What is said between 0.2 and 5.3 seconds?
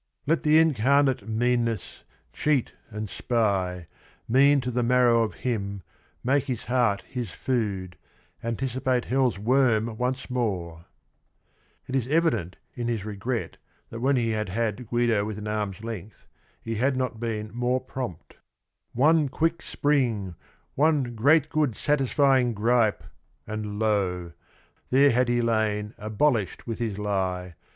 "Let the incarnate meanness, cheat and spy, Mean to the marrow